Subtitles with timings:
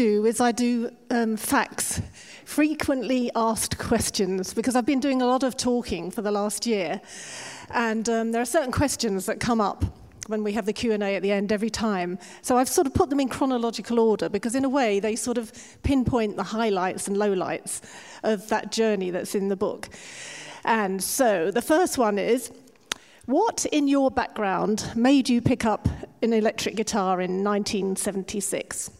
[0.00, 2.00] do is I do um, facts,
[2.46, 7.02] frequently asked questions, because I've been doing a lot of talking for the last year,
[7.74, 9.84] and um, there are certain questions that come up
[10.26, 12.18] when we have the Q&A at the end every time.
[12.40, 15.36] So I've sort of put them in chronological order because in a way they sort
[15.36, 17.82] of pinpoint the highlights and lowlights
[18.22, 19.90] of that journey that's in the book.
[20.64, 22.50] And so the first one is
[23.26, 25.88] what in your background made you pick up
[26.22, 28.92] an electric guitar in 1976?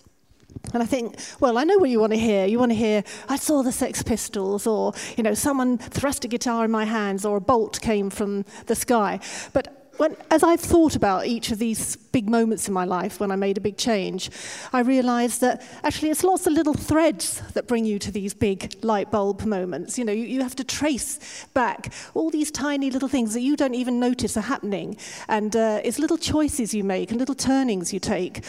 [0.72, 2.46] And I think, well, I know what you want to hear.
[2.46, 6.28] You want to hear, I saw the Sex Pistols, or, you know, someone thrust a
[6.28, 9.20] guitar in my hands, or a bolt came from the sky.
[9.52, 13.30] But when, as I've thought about each of these big moments in my life when
[13.30, 14.30] I made a big change,
[14.72, 18.82] I realized that actually it's lots of little threads that bring you to these big
[18.82, 19.98] light bulb moments.
[19.98, 23.56] You know, you, you have to trace back all these tiny little things that you
[23.56, 24.96] don't even notice are happening.
[25.28, 28.42] And uh, it's little choices you make and little turnings you take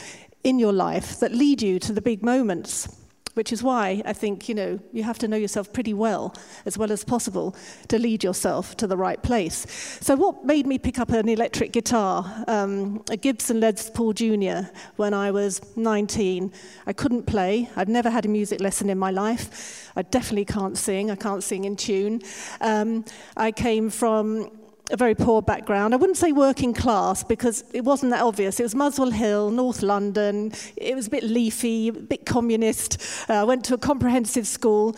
[0.43, 2.87] in your life that lead you to the big moments
[3.33, 6.77] which is why I think, you know, you have to know yourself pretty well, as
[6.77, 7.55] well as possible,
[7.87, 9.65] to lead yourself to the right place.
[10.01, 14.69] So what made me pick up an electric guitar, um, a Gibson Les Paul Jr.,
[14.97, 16.51] when I was 19?
[16.85, 17.69] I couldn't play.
[17.75, 19.91] I'd never had a music lesson in my life.
[19.95, 21.09] I definitely can't sing.
[21.09, 22.21] I can't sing in tune.
[22.59, 23.05] Um,
[23.37, 24.51] I came from
[24.91, 25.93] a very poor background.
[25.93, 28.59] I wouldn't say working class because it wasn't that obvious.
[28.59, 30.51] It was Muswell Hill, North London.
[30.75, 33.01] It was a bit leafy, a bit communist.
[33.29, 34.95] Uh, I went to a comprehensive school.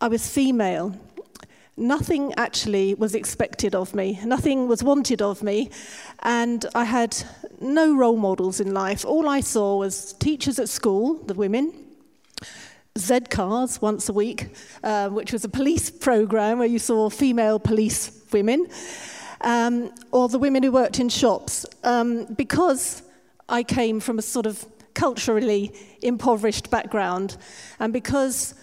[0.00, 0.94] I was female.
[1.76, 4.18] Nothing actually was expected of me.
[4.24, 5.70] Nothing was wanted of me.
[6.22, 7.16] And I had
[7.60, 9.04] no role models in life.
[9.04, 11.72] All I saw was teachers at school, the women,
[12.98, 14.48] Z cars once a week,
[14.82, 18.66] uh, which was a police program where you saw female police women,
[19.40, 21.66] um, or the women who worked in shops.
[21.84, 23.02] Um, because
[23.48, 25.72] I came from a sort of culturally
[26.02, 27.36] impoverished background,
[27.78, 28.54] and because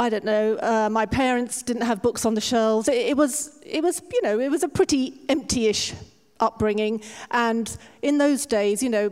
[0.00, 2.88] I don't know, uh, my parents didn't have books on the shelves.
[2.88, 5.92] It, it, was, it was, you know, it was a pretty empty-ish
[6.38, 7.02] upbringing.
[7.32, 9.10] And in those days, you know,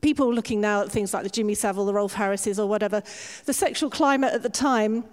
[0.00, 3.02] people looking now at things like the Jimmy Savile, the Rolf Harrises, or whatever,
[3.46, 5.04] the sexual climate at the time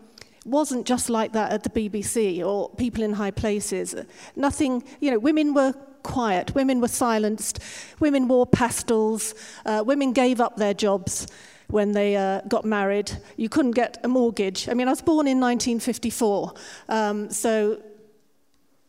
[0.46, 3.96] wasn't just like that at the BBC or people in high places.
[4.36, 5.74] Nothing, you know, women were
[6.04, 7.60] quiet, women were silenced,
[8.00, 9.36] women wore pastels,
[9.66, 11.28] uh, women gave up their jobs
[11.68, 13.12] when they uh, got married.
[13.38, 14.68] You couldn't get a mortgage.
[14.70, 16.54] I mean, I was born in 1954,
[16.90, 17.82] um, so,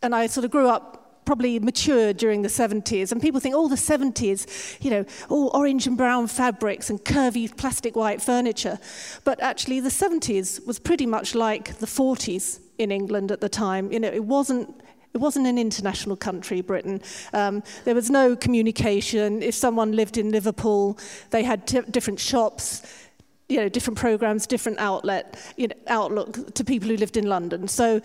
[0.02, 0.99] and I sort of grew up
[1.30, 3.12] probably matured during the 70s.
[3.12, 7.56] And people think, oh, the 70s, you know, all orange and brown fabrics and curvy
[7.56, 8.80] plastic white furniture.
[9.22, 13.92] But actually, the 70s was pretty much like the 40s in England at the time.
[13.92, 14.74] You know, it wasn't
[15.14, 17.00] it wasn't an international country, Britain.
[17.32, 19.40] Um, there was no communication.
[19.40, 20.98] If someone lived in Liverpool,
[21.30, 22.82] they had different shops
[23.50, 27.66] you know, different programs, different outlet, you know, outlook to people who lived in London.
[27.68, 28.00] So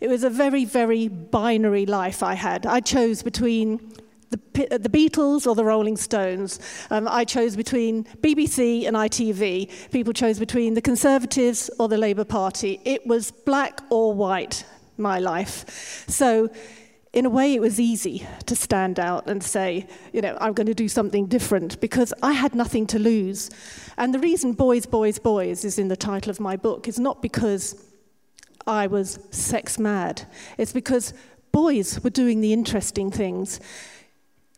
[0.00, 2.66] it was a very, very binary life I had.
[2.66, 3.92] I chose between
[4.30, 6.60] the, the Beatles or the Rolling Stones.
[6.90, 9.90] Um, I chose between BBC and ITV.
[9.90, 12.80] People chose between the Conservatives or the Labour Party.
[12.84, 14.64] It was black or white,
[14.96, 16.04] my life.
[16.08, 16.50] So
[17.12, 20.66] in a way, it was easy to stand out and say, you know, I'm going
[20.66, 23.50] to do something different because I had nothing to lose.
[23.96, 27.22] And the reason Boys, Boys, Boys is in the title of my book is not
[27.22, 27.82] because
[28.66, 30.26] I was sex mad,
[30.58, 31.14] it's because
[31.52, 33.60] boys were doing the interesting things.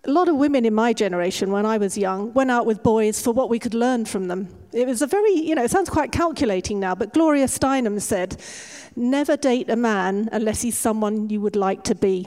[0.04, 3.20] A lot of women in my generation, when I was young, went out with boys
[3.20, 4.48] for what we could learn from them.
[4.72, 8.40] It was a very, you know, it sounds quite calculating now, but Gloria Steinem said,
[8.96, 12.26] never date a man unless he's someone you would like to be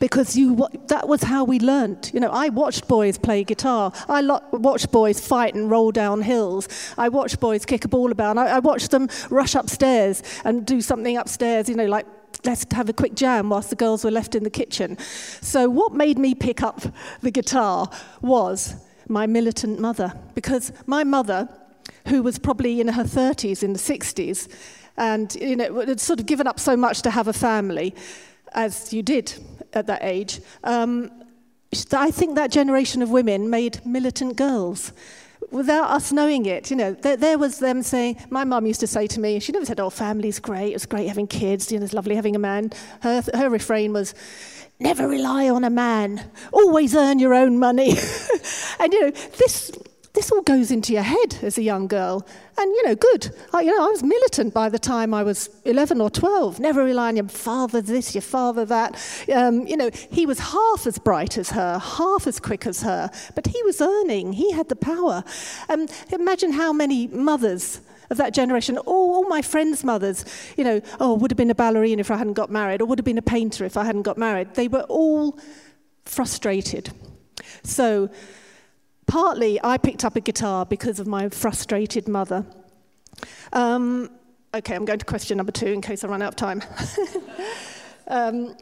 [0.00, 2.10] because you, that was how we learned.
[2.12, 3.92] You know, I watched boys play guitar.
[4.08, 6.68] I lo- watched boys fight and roll down hills.
[6.96, 8.38] I watched boys kick a ball about.
[8.38, 12.06] I, I watched them rush upstairs and do something upstairs, you know, like
[12.44, 14.96] let's have a quick jam whilst the girls were left in the kitchen.
[15.40, 16.82] So what made me pick up
[17.20, 17.90] the guitar
[18.20, 18.74] was
[19.08, 20.12] my militant mother.
[20.34, 21.48] Because my mother,
[22.06, 24.48] who was probably in her 30s, in the 60s,
[24.96, 27.94] and you know, had sort of given up so much to have a family,
[28.52, 29.34] as you did
[29.72, 31.10] at that age, um,
[31.92, 34.92] I think that generation of women made militant girls
[35.50, 36.70] without us knowing it.
[36.70, 39.52] You know, there, there, was them saying, my mum used to say to me, she
[39.52, 42.38] never said, oh, family's great, it's great having kids, you know, it's lovely having a
[42.38, 42.70] man.
[43.00, 44.14] Her, her refrain was,
[44.80, 47.90] never rely on a man, always earn your own money.
[48.80, 49.72] and, you know, this,
[50.18, 52.26] this all goes into your head as a young girl.
[52.58, 53.30] And, you know, good.
[53.54, 56.58] I, you know, I was militant by the time I was 11 or 12.
[56.58, 59.00] Never rely on your father this, your father that.
[59.32, 63.08] Um, you know, he was half as bright as her, half as quick as her,
[63.36, 64.32] but he was earning.
[64.32, 65.22] He had the power.
[65.68, 67.80] Um, imagine how many mothers
[68.10, 70.24] of that generation, all, all my friends' mothers,
[70.56, 72.98] you know, oh, would have been a ballerina if I hadn't got married, or would
[72.98, 74.54] have been a painter if I hadn't got married.
[74.54, 75.38] They were all
[76.04, 76.90] frustrated.
[77.62, 78.10] So,
[79.08, 82.46] partly I picked up a guitar because of my frustrated mother.
[83.52, 84.10] Um,
[84.54, 86.62] okay, I'm going to question number two in case I run out of time.
[88.06, 88.54] um,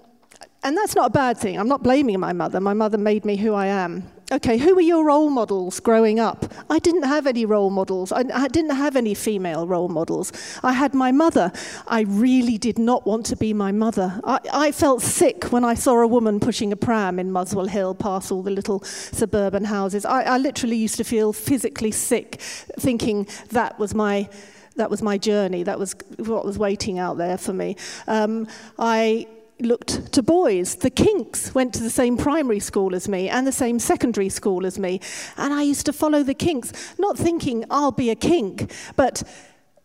[0.62, 1.58] and that's not a bad thing.
[1.58, 2.60] I'm not blaming my mother.
[2.60, 4.10] My mother made me who I am.
[4.32, 6.52] Okay, who were your role models growing up?
[6.68, 8.10] I didn't have any role models.
[8.10, 10.32] I, I, didn't have any female role models.
[10.64, 11.52] I had my mother.
[11.86, 14.20] I really did not want to be my mother.
[14.24, 17.94] I, I felt sick when I saw a woman pushing a pram in Muswell Hill
[17.94, 20.04] past all the little suburban houses.
[20.04, 24.28] I, I literally used to feel physically sick thinking that was my
[24.74, 25.62] that was my journey.
[25.62, 27.76] That was what was waiting out there for me.
[28.08, 29.28] Um, I
[29.60, 30.76] looked to boys.
[30.76, 34.66] The Kinks went to the same primary school as me and the same secondary school
[34.66, 35.00] as me.
[35.36, 39.22] And I used to follow the Kinks, not thinking I'll be a kink, but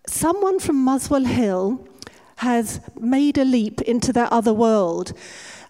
[0.08, 1.88] someone from Muswell Hill
[2.38, 5.14] has made a leap into that other world.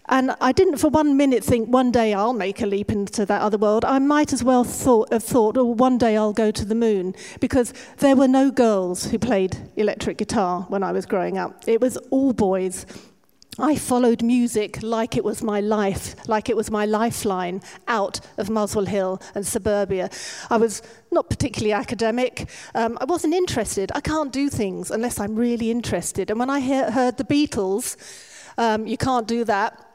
[0.10, 3.42] And I didn't for one minute think one day I'll make a leap into that
[3.42, 3.86] other world.
[3.86, 7.16] I might as well thought, have thought, oh, one day I'll go to the moon,
[7.40, 11.64] because there were no girls who played electric guitar when I was growing up.
[11.68, 12.86] It was all boys.
[13.60, 18.50] I followed music like it was my life, like it was my lifeline out of
[18.50, 20.10] Muswell Hill and suburbia.
[20.50, 20.82] I was
[21.12, 22.48] not particularly academic.
[22.74, 23.92] Um, I wasn't interested.
[23.94, 26.30] I can't do things unless I'm really interested.
[26.30, 27.98] And when I he- heard the Beatles,
[28.58, 29.91] um, you can't do that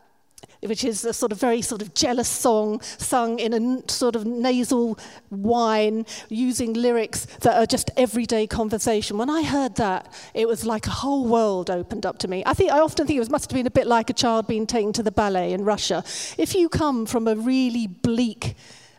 [0.63, 4.27] which is a sort of very sort of jealous song sung in a sort of
[4.27, 4.99] nasal
[5.31, 9.19] whine using lyrics that are just everyday conversation.
[9.19, 12.43] When I heard that, it was like a whole world opened up to me.
[12.47, 14.47] I think I often think it was, must have been a bit like a child
[14.47, 16.03] being taken to the ballet in Russia.
[16.39, 18.57] If you come from a really bleak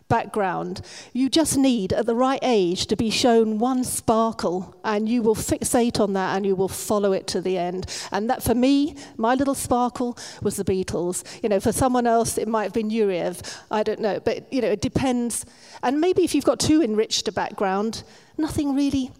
[0.09, 0.81] background.
[1.13, 5.35] You just need, at the right age, to be shown one sparkle, and you will
[5.35, 7.85] fixate on that and you will follow it to the end.
[8.11, 11.23] And that, for me, my little sparkle was the Beatles.
[11.43, 13.57] You know, for someone else, it might have been Nureyev.
[13.71, 14.19] I don't know.
[14.19, 15.45] But, you know, it depends.
[15.83, 18.03] And maybe if you've got too enriched a background,
[18.37, 19.11] nothing really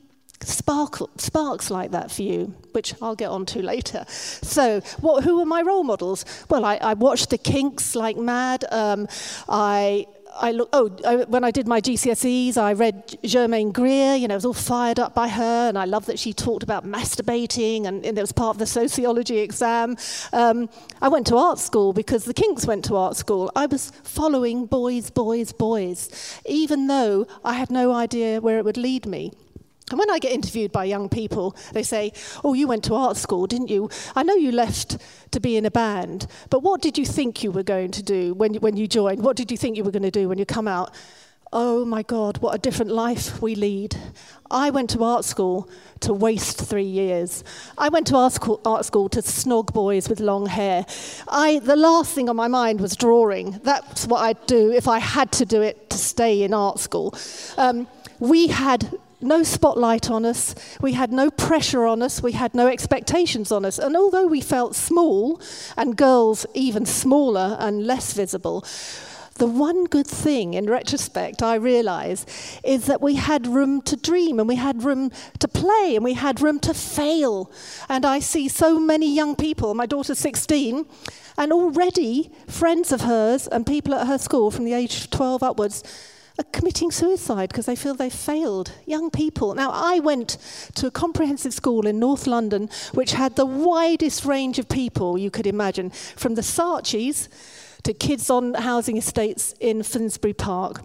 [0.42, 4.06] sparkle, sparks like that for you, which I'll get on to later.
[4.08, 6.26] So, what, who were my role models?
[6.50, 8.66] Well, I, I watched the Kinks like mad.
[8.72, 9.08] Um,
[9.50, 10.08] I
[10.40, 14.16] I look, oh, I, when I did my GCSEs, I read Germaine Greer.
[14.16, 16.64] You know, I was all fired up by her, and I love that she talked
[16.64, 19.98] about masturbating, and, and it was part of the sociology exam.
[20.34, 20.70] Um,
[21.02, 23.52] I went to art school because the Kinks went to art school.
[23.56, 28.78] I was following boys, boys, boys, even though I had no idea where it would
[28.78, 29.34] lead me.
[29.90, 32.12] And when I get interviewed by young people, they say,
[32.44, 33.90] Oh, you went to art school, didn't you?
[34.16, 34.98] I know you left
[35.32, 38.34] to be in a band, but what did you think you were going to do
[38.34, 39.24] when you, when you joined?
[39.24, 40.94] What did you think you were going to do when you come out?
[41.54, 43.96] Oh my God, what a different life we lead.
[44.52, 45.70] I went to art school
[46.02, 47.46] to waste three years.
[47.78, 50.86] I went to art school, art school to snog boys with long hair.
[51.30, 53.62] I, the last thing on my mind was drawing.
[53.64, 57.18] That's what I'd do if I had to do it to stay in art school.
[57.56, 57.88] Um,
[58.20, 62.68] we had no spotlight on us, we had no pressure on us, we had no
[62.68, 63.80] expectations on us.
[63.80, 65.42] And although we felt small,
[65.76, 68.64] and girls even smaller and less visible,
[69.38, 72.26] the one good thing in retrospect I realize
[72.64, 76.14] is that we had room to dream and we had room to play and we
[76.14, 77.52] had room to fail.
[77.88, 80.86] And I see so many young people, my daughter's 16,
[81.38, 85.44] and already friends of hers and people at her school from the age of 12
[85.44, 85.84] upwards
[86.40, 88.72] are committing suicide because they feel they've failed.
[88.86, 89.56] Young people.
[89.56, 90.38] Now, I went
[90.76, 95.32] to a comprehensive school in North London which had the widest range of people you
[95.32, 97.30] could imagine, from the Saatchis
[97.84, 100.84] to kids on housing estates in Finsbury Park.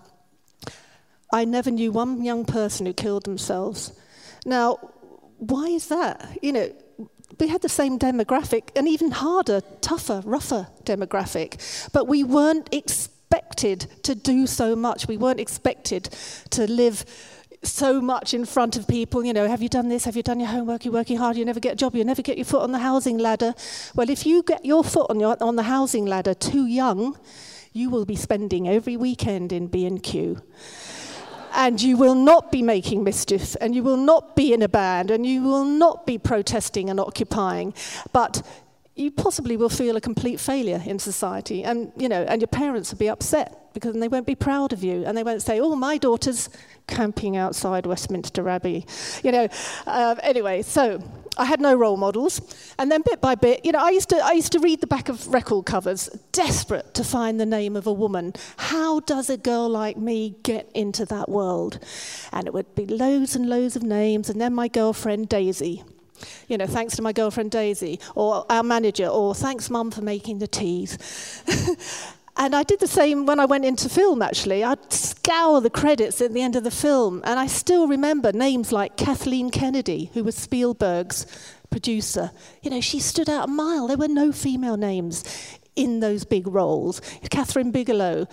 [1.33, 3.93] I never knew one young person who killed themselves.
[4.45, 4.79] Now,
[5.39, 6.39] why is that?
[6.43, 6.73] You know,
[7.41, 12.69] we had the same demographic, an even harder, tougher, rougher demographic, but we weren't
[13.53, 15.07] expected to do so much.
[15.07, 16.05] We weren't expected
[16.51, 17.05] to live
[17.63, 19.25] so much in front of people.
[19.25, 20.05] You know, have you done this?
[20.07, 20.85] Have you done your homework?
[20.85, 21.37] You're working hard.
[21.37, 21.95] You never get a job.
[21.95, 23.55] You never get your foot on the housing ladder.
[23.95, 27.19] Well, if you get your foot on, your, on the housing ladder too young,
[27.75, 30.41] you will be spending every weekend in B&Q.
[31.55, 35.11] and you will not be making mischief, and you will not be in a band,
[35.11, 37.75] and you will not be protesting and occupying.
[38.15, 38.41] But
[38.95, 41.65] you possibly will feel a complete failure in society.
[41.65, 44.85] And, you know, and your parents will be upset because they won't be proud of
[44.85, 45.05] you.
[45.07, 46.51] And they won't say, oh, my daughter's
[46.87, 48.87] camping outside Westminster Abbey.
[49.25, 49.49] You know,
[49.87, 51.03] uh, anyway, so
[51.39, 52.41] I had no role models.
[52.79, 54.87] And then bit by bit, you know, I used, to, I used to read the
[54.87, 58.35] back of record covers, desperate to find the name of a woman.
[58.59, 61.79] How does a girl like me get into that world?
[62.31, 64.29] And it would be loads and loads of names.
[64.29, 65.83] And then my girlfriend, Daisy.
[66.49, 70.39] You know, thanks to my girlfriend Daisy, or our manager, or thanks, mum, for making
[70.39, 70.99] the teas.
[72.37, 74.65] And I did the same when I went into film, actually.
[74.65, 78.73] I'd scour the credits at the end of the film, and I still remember names
[78.73, 81.27] like Kathleen Kennedy, who was Spielberg's
[81.71, 82.31] producer.
[82.63, 83.87] You know, she stood out a mile.
[83.87, 85.25] There were no female names
[85.77, 87.01] in those big roles.
[87.31, 88.27] Kathryn Bigelow,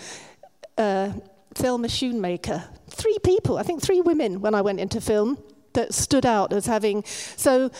[0.77, 1.13] uh,
[1.53, 2.63] Thelma Schoonmaker.
[2.89, 5.37] Three people, I think three women when I went into film
[5.79, 7.03] that stood out as having.
[7.37, 7.71] So,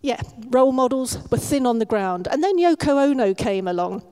[0.00, 2.26] yeah, role models were thin on the ground.
[2.30, 4.02] And then Yoko Ono came along.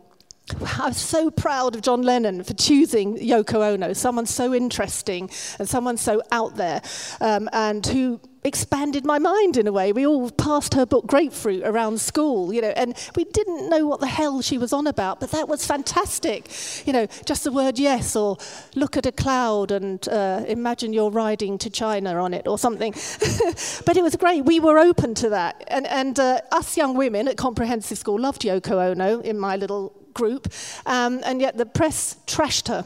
[0.50, 5.66] I was so proud of John Lennon for choosing Yoko Ono, someone so interesting and
[5.66, 6.82] someone so out there,
[7.22, 9.90] um, and who expanded my mind in a way.
[9.90, 14.00] We all passed her book Grapefruit around school, you know, and we didn't know what
[14.00, 16.50] the hell she was on about, but that was fantastic.
[16.86, 18.36] You know, just the word yes, or
[18.74, 22.92] look at a cloud and uh, imagine you're riding to China on it, or something.
[23.86, 24.44] but it was great.
[24.44, 25.64] We were open to that.
[25.68, 30.03] And, and uh, us young women at Comprehensive School loved Yoko Ono in my little
[30.14, 30.52] group,
[30.86, 32.84] um, and yet the press trashed her.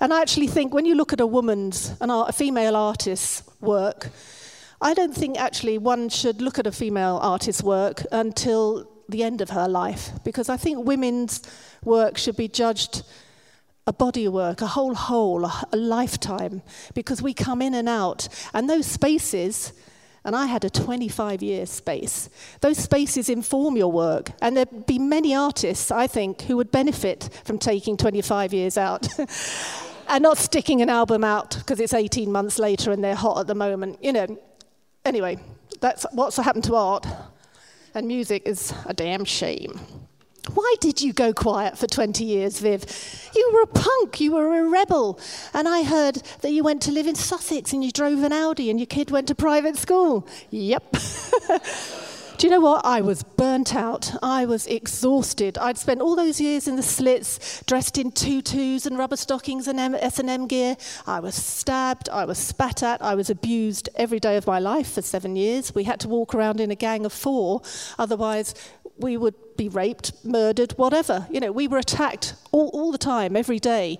[0.00, 3.42] And I actually think when you look at a woman's, an art, a female artist's
[3.60, 4.10] work,
[4.80, 9.40] I don't think actually one should look at a female artist's work until the end
[9.40, 11.42] of her life, because I think women's
[11.84, 13.02] work should be judged
[13.86, 16.62] a body work, a whole whole, a lifetime,
[16.94, 19.72] because we come in and out, and those spaces
[20.24, 22.30] and I had a 25 year space.
[22.60, 27.28] Those spaces inform your work, and there'd be many artists, I think, who would benefit
[27.44, 29.08] from taking 25 years out.
[30.08, 33.46] and not sticking an album out because it's 18 months later and they're hot at
[33.46, 33.98] the moment.
[34.02, 34.38] You know,
[35.04, 35.38] anyway,
[35.80, 37.06] that's what's happened to art.
[37.94, 39.80] And music is a damn shame.
[40.52, 42.84] Why did you go quiet for 20 years, Viv?
[43.34, 45.18] You were a punk, you were a rebel.
[45.54, 48.68] And I heard that you went to live in Sussex and you drove an Audi
[48.68, 50.28] and your kid went to private school.
[50.50, 50.96] Yep.
[52.36, 52.84] Do you know what?
[52.84, 54.12] I was burnt out.
[54.22, 55.56] I was exhausted.
[55.56, 59.78] I'd spent all those years in the slits, dressed in tutus and rubber stockings and
[59.78, 60.76] S&M gear.
[61.06, 62.08] I was stabbed.
[62.08, 63.00] I was spat at.
[63.00, 65.74] I was abused every day of my life for seven years.
[65.74, 67.62] We had to walk around in a gang of four.
[67.98, 68.54] Otherwise,
[68.98, 71.26] we would be raped, murdered, whatever.
[71.30, 73.98] You know, we were attacked all, all the time, every day.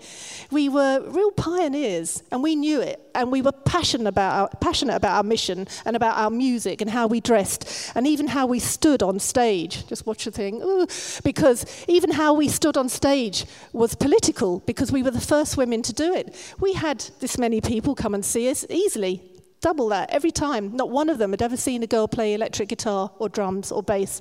[0.51, 4.95] We were real pioneers, and we knew it, and we were passionate about our, passionate
[4.95, 8.59] about our mission and about our music and how we dressed, and even how we
[8.59, 9.87] stood on stage.
[9.87, 10.87] Just watch the thing, Ooh,
[11.23, 15.83] because even how we stood on stage was political because we were the first women
[15.83, 16.35] to do it.
[16.61, 19.23] We had this many people come and see us easily.
[19.61, 20.77] Double that every time.
[20.77, 23.83] Not one of them had ever seen a girl play electric guitar or drums or
[23.83, 24.21] bass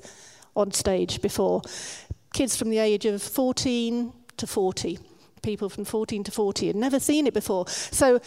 [0.55, 1.61] on stage before.
[2.33, 4.99] Kids from the age of 14 to 40,
[5.41, 7.67] people from 14 to 40 had never seen it before.
[7.67, 8.19] So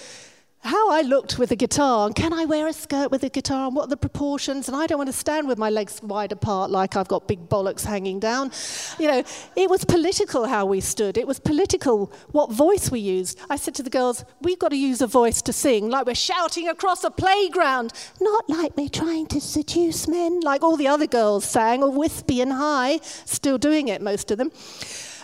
[0.66, 3.68] how I looked with a guitar, and can I wear a skirt with a guitar,
[3.68, 6.32] and what are the proportions, and I don't want to stand with my legs wide
[6.32, 8.50] apart like I've got big bollocks hanging down.
[8.98, 9.22] You know,
[9.54, 11.16] it was political how we stood.
[11.16, 13.38] It was political what voice we used.
[13.48, 16.14] I said to the girls, we've got to use a voice to sing, like we're
[16.14, 21.06] shouting across a playground, not like we're trying to seduce men, like all the other
[21.06, 24.50] girls sang, all wispy and high, still doing it, most of them.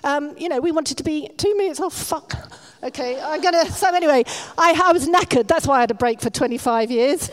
[0.05, 2.35] Um, you know, we wanted to be two minutes, oh, fuck.
[2.83, 4.25] Okay, I'm gonna, so anyway,
[4.59, 5.47] I, I was knackered.
[5.47, 7.31] That's why I had a break for 25 years.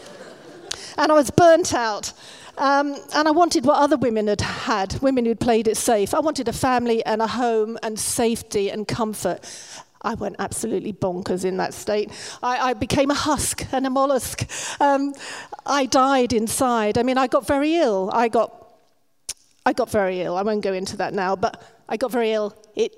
[0.98, 2.14] And I was burnt out.
[2.60, 6.14] Um, and I wanted what other women had had, women who'd played it safe.
[6.14, 9.40] I wanted a family and a home and safety and comfort.
[10.02, 12.12] I went absolutely bonkers in that state.
[12.44, 14.46] I, I became a husk and a mollusk.
[14.82, 15.14] Um,
[15.66, 16.98] I died inside.
[16.98, 18.10] I mean, I got very ill.
[18.14, 18.54] I got,
[19.66, 20.38] I got very ill.
[20.38, 22.56] I won't go into that now, but I got very ill.
[22.76, 22.96] It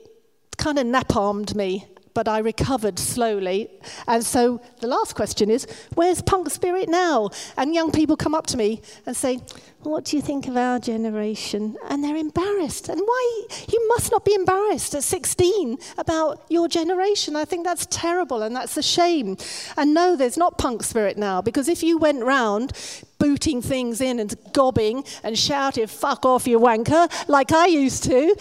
[0.57, 3.69] kind of napalmed me, but I recovered slowly.
[4.07, 7.29] And so the last question is, where's punk spirit now?
[7.57, 9.39] And young people come up to me and say,
[9.83, 11.75] what do you think of our generation?
[11.89, 12.89] And they're embarrassed.
[12.89, 13.43] And why?
[13.71, 17.35] You must not be embarrassed at 16 about your generation.
[17.35, 19.37] I think that's terrible and that's a shame.
[19.77, 22.73] And no, there's not punk spirit now because if you went round
[23.17, 28.35] booting things in and gobbing and shouting, fuck off, you wanker, like I used to,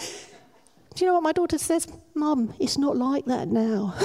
[0.95, 1.87] do you know what my daughter says?
[2.13, 3.95] Mum, it's not like that now.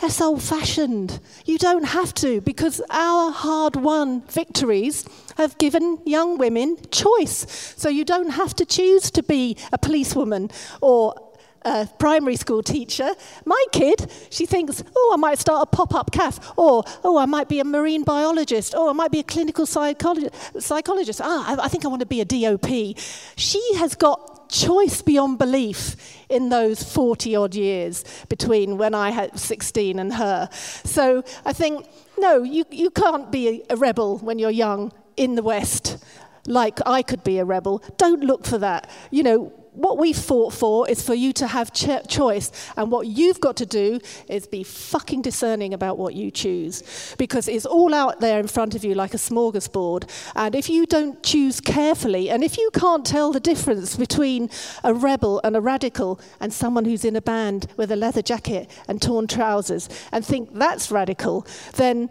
[0.00, 1.20] That's old fashioned.
[1.44, 5.04] You don't have to because our hard won victories
[5.36, 7.74] have given young women choice.
[7.76, 11.14] So you don't have to choose to be a policewoman or
[11.62, 13.10] a primary school teacher.
[13.44, 17.26] My kid, she thinks, oh, I might start a pop up cafe, or oh, I
[17.26, 21.20] might be a marine biologist, or I might be a clinical psychologist.
[21.22, 22.96] Ah, I, I think I want to be a DOP.
[23.36, 25.96] She has got choice beyond belief
[26.28, 30.48] in those 40 odd years between when I had 16 and her.
[30.52, 31.86] So I think,
[32.18, 36.04] no, you, you can't be a rebel when you're young in the West
[36.46, 37.82] like I could be a rebel.
[37.98, 38.90] Don't look for that.
[39.10, 42.50] You know, what we fought for is for you to have ch- choice.
[42.76, 47.14] And what you've got to do is be fucking discerning about what you choose.
[47.16, 50.10] Because it's all out there in front of you like a smorgasbord.
[50.34, 54.50] And if you don't choose carefully, and if you can't tell the difference between
[54.82, 58.68] a rebel and a radical and someone who's in a band with a leather jacket
[58.88, 62.10] and torn trousers and think that's radical, then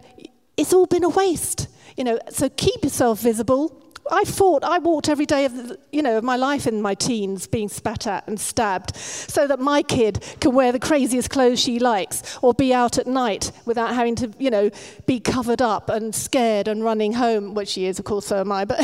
[0.56, 1.68] it's all been a waste.
[1.96, 6.18] You know, so keep yourself visible I fought, I walked every day of, you know,
[6.18, 10.24] of my life in my teens being spat at and stabbed so that my kid
[10.40, 14.32] can wear the craziest clothes she likes or be out at night without having to,
[14.38, 14.70] you know,
[15.06, 18.52] be covered up and scared and running home, which she is, of course, so am
[18.52, 18.78] I, but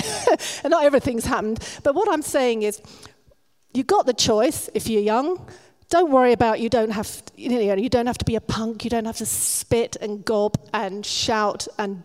[0.65, 1.67] not everything's happened.
[1.83, 2.81] But what I'm saying is,
[3.73, 5.49] you've got the choice if you're young
[5.95, 8.83] don't worry about you don't have you know you don't have to be a punk.
[8.83, 12.03] You don't have to spit and gob and shout and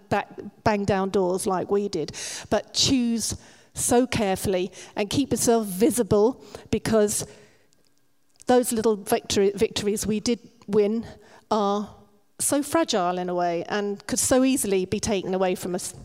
[0.63, 2.11] bang down doors like we did.
[2.51, 3.35] But choose
[3.73, 7.25] so carefully and keep yourself visible because
[8.45, 11.03] those little victory, victories we did win
[11.49, 11.89] are
[12.39, 15.95] so fragile in a way and could so easily be taken away from us